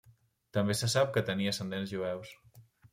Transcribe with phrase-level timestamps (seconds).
[0.57, 2.37] També se sap que tenia ascendents jueus.